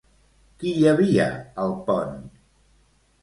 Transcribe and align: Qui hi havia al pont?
Qui 0.61 0.71
hi 0.77 0.85
havia 0.91 1.27
al 1.65 1.75
pont? 1.89 2.17